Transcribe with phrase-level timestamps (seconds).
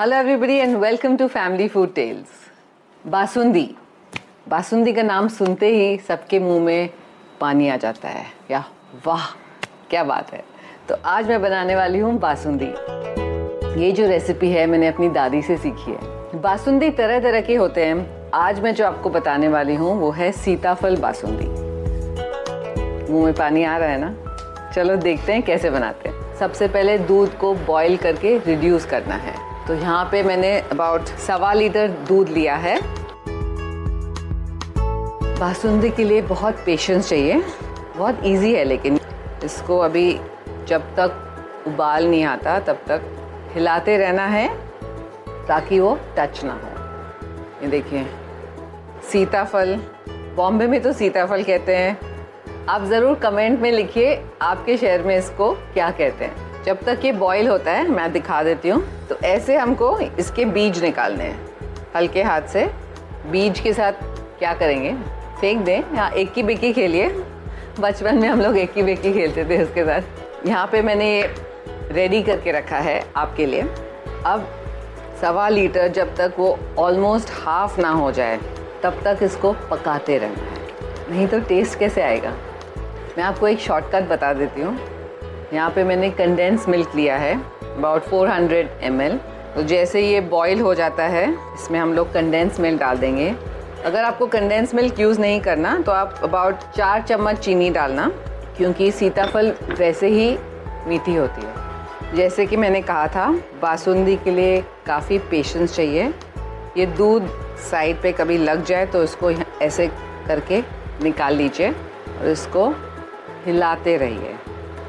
[0.00, 2.26] Hello everybody and welcome to family food tales
[3.06, 3.74] basundi
[4.48, 6.90] basundi का नाम सुनते ही सबके मुँह में
[7.40, 8.64] पानी आ जाता है। या,
[9.06, 9.26] वाह,
[9.90, 10.44] क्या बात है।
[10.88, 12.68] तो आज मैं बनाने वाली हूँ बासुंदी।
[13.80, 15.98] ये जो रेसिपी है, मैंने अपनी दादी से सीखी है।
[16.40, 20.32] बासुंदी तरह तरह के होते हैं। आज मैं जो आपको बताने वाली हूँ, वो है
[20.32, 21.46] सीताफल बासुंदी।
[23.12, 24.16] मुँह में पानी आ रहा है ना?
[24.74, 29.37] चलो देखते हैं कैसे बनाते हैं। सबसे पहले दूध को बॉईल करके रिड्यूस करना है।
[29.68, 32.78] तो यहाँ पे मैंने अबाउट सवा लीटर दूध लिया है।
[35.40, 37.42] बासुंदी के लिए बहुत पेशेंस चाहिए।
[37.96, 38.98] बहुत इजी है लेकिन
[39.44, 40.12] इसको अभी
[40.68, 43.02] जब तक उबाल नहीं आता, तब तक
[43.54, 44.48] हिलाते रहना है
[45.48, 48.06] ताकि वो टच ना हो। ये देखिए,
[49.12, 49.78] सीताफल,
[50.36, 55.52] बॉम्बे में तो सीताफल कहते हैं। आप ज़रूर कमेंट में लिखिए आपके शहर में इसको
[55.52, 59.56] क्या कहते हैं। जब तक ये बॉईल होता है, मैं दिखा देती हूँ। तो ऐसे
[59.56, 61.48] हमको इसके बीज निकालने हैं।
[61.96, 62.70] हल्के हाथ से।
[63.26, 63.92] बीज के साथ
[64.38, 64.94] क्या करेंगे?
[65.40, 67.24] फेंक दें। या एक की बेकी खेलिए।
[67.80, 70.02] बचपन में हम लोग एक ही बेकी खेलते थे उसके साथ।
[70.46, 71.34] यहाँ पे मैंने ये
[71.92, 73.62] रेडी करके रखा है आपके लिए।
[74.26, 74.48] अब
[75.20, 78.40] सवा लीटर जब तक वो ऑलमोस्ट हाफ़ ना हो जाए,
[78.82, 80.58] तब तक इसको पकाते रहना है।
[81.10, 82.30] नहीं तो टेस्ट कैसे आएगा?
[83.18, 84.97] मैं आपको एक शॉर्टकट बता देती हूँ।
[85.54, 89.20] यहाँ पे मैंने कंडेंस मिल्क लिया है अबाउट 400 हंड्रेड
[89.54, 93.34] तो जैसे ये बॉईल हो जाता है, इसमें हम लोग कंडेंस मिल्क डाल देंगे।
[93.84, 98.08] अगर आपको कंडेंस मिल्क यूज़ नहीं करना तो आप अबाउट चार चम्मच चीनी डालना,
[98.56, 100.36] क्योंकि सीताफल वैसे ही
[100.86, 103.30] मीठी होती है। जैसे कि मैंने कहा था,
[103.62, 106.12] बासुंदी के लिए काफ़ी पेशेंस चाहिए।
[106.76, 107.28] ये दूध
[107.70, 109.30] साइड पे कभी लग जाए तो इसको
[109.62, 109.86] ऐसे
[110.26, 110.62] करके
[111.02, 112.68] निकाल लीजिए और इसको
[113.46, 114.36] हिलाते रहिए।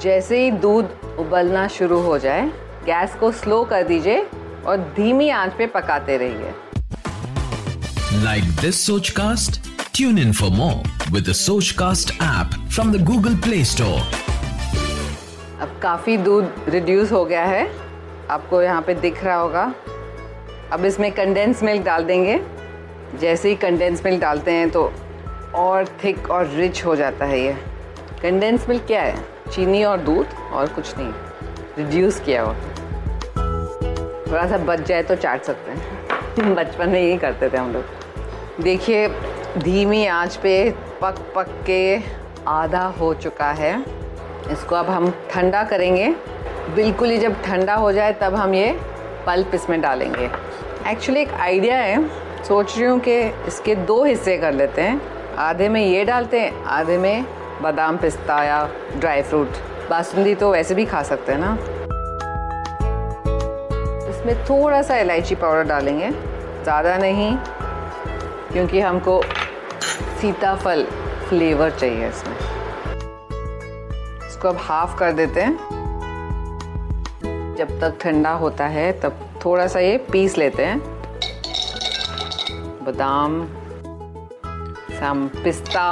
[0.00, 2.46] जैसे ही दूध उबलना शुरू हो जाए
[2.86, 4.26] गैस को स्लो कर दीजिए
[4.66, 6.52] और धीमी आँच पे पकाते रहिए।
[8.24, 9.60] Like this SochCast
[9.94, 11.32] tune in for more with
[11.70, 14.00] SochCast app from the Google Play Store
[15.60, 17.66] अब काफ़ी दूध रिड्यूस हो गया है।
[18.30, 19.72] आपको यहाँ पे दिख रहा होगा।
[20.72, 22.40] अब इसमें कंडेंस मिल्क डाल देंगे।
[23.20, 24.92] जैसे ही कंडेंस मिल्क डालते हैं तो
[25.54, 27.56] और थिक और रिच हो जाता है ये।
[28.24, 29.16] कंडेंस मिल्क क्या है?
[29.52, 31.12] चीनी और दूध और कुछ नहीं।
[31.78, 32.54] रिड्यूस किया हुआ
[34.32, 37.84] थोड़ा सा बच जाए तो चाट सकते हैं। बचपन में यही करते थे हम लोग।
[38.62, 39.08] देखिए,
[39.58, 42.00] धीमी आँच पे पक पक के
[42.48, 43.84] आधा हो चुका है।
[44.50, 46.08] इसको अब हम ठंडा करेंगे।
[46.74, 48.80] बिल्कुल ही जब ठंडा हो जाए, तब हम ये
[49.26, 50.30] पल्प इसमें डालेंगे।
[50.86, 52.08] एक्चुअली एक आइडिया है।
[52.44, 55.00] सोच रही हूँ कि इसके दो हिस्से कर लेते हैं।
[55.34, 58.64] आधे में ये डालते हैं, आधे में बादाम पिस्ता या
[58.96, 59.48] ड्राई फ्रूट,
[59.90, 61.52] बासुंदी तो वैसे भी खा सकते हैं ना।
[64.10, 67.36] इसमें थोड़ा सा इलायची पाउडर डालेंगे, ज़्यादा नहीं,
[68.52, 69.20] क्योंकि हमको
[70.20, 70.84] सीताफल
[71.28, 72.36] फ्लेवर चाहिए इसमें।
[74.26, 75.56] इसको अब हाफ़ कर देते हैं।
[77.56, 80.78] जब तक ठंडा होता है, तब थोड़ा सा ये पीस लेते हैं।
[82.84, 83.44] बादाम
[84.90, 85.86] सम पिस्ता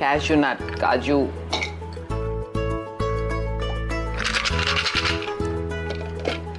[0.00, 1.18] कैशू नट काजू।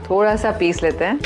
[0.09, 1.19] थोड़ा सा पीस लेते हैं।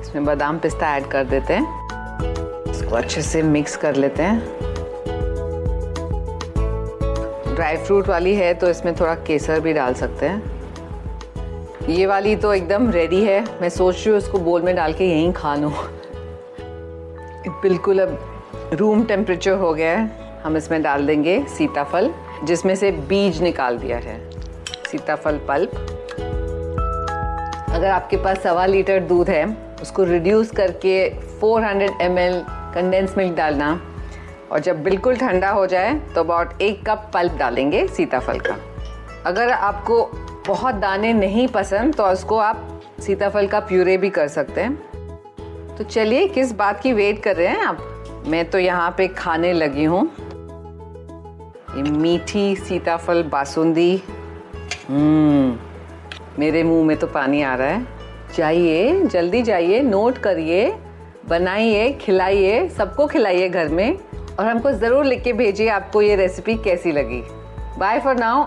[0.00, 4.38] इसमें बादाम पिस्ता ऐड कर देते हैं। इसको अच्छे से मिक्स कर लेते हैं।
[7.54, 12.52] ड्राई फ्रूट वाली है तो इसमें थोड़ा केसर भी डाल सकते हैं। ये वाली तो
[12.54, 15.72] एकदम रेडी है। मैं सोच रही हूँ इसको बोल में डाल के यहीं खा लूँ।
[17.48, 18.42] बिल्कुल अब
[18.72, 20.10] रूम टेम्परेचर हो गया है।
[20.44, 22.10] हम इसमें डाल देंगे सीताफल,
[22.44, 24.30] जिसमें से बीज निकाल दिया है।
[24.90, 25.70] सीताफल पल्प।
[27.70, 32.16] अगर आपके पास सवा लीटर दूध है, उसको रिड्यूस करके 400 हंड्रेड एम
[32.74, 33.80] कंडेंस मिल्क डालना।
[34.52, 38.56] और जब बिल्कुल ठंडा हो जाए तो अबाउट एक कप पल्प डालेंगे सीताफल का।
[39.26, 40.10] अगर आपको
[40.46, 44.89] बहुत दाने नहीं पसंद तो उसको आप सीताफल का प्यूरे भी कर सकते हैं।
[45.80, 47.78] तो चलिए, किस बात की वेट कर रहे हैं आप?
[48.26, 50.10] मैं तो यहाँ पे खाने लगी हूँ।
[51.76, 54.02] ये मीठी सीताफल बासुंदी।
[54.88, 55.58] हम्म
[56.38, 57.86] मेरे मुँह में तो पानी आ रहा है।
[58.36, 60.76] जाइए, जल्दी जाइए, नोट करिए,
[61.28, 63.98] बनाइए, खिलाइए, सबको खिलाइए घर में।
[64.38, 67.22] और हमको ज़रूर लिख के भेजिए आपको ये रेसिपी कैसी लगी।
[67.78, 68.46] Bye for now